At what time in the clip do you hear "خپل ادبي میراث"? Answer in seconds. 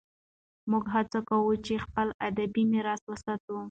1.85-3.01